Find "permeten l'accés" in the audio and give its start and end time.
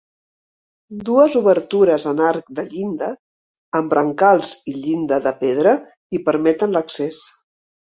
6.33-7.25